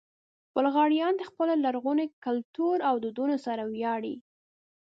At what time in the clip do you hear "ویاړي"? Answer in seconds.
3.73-4.15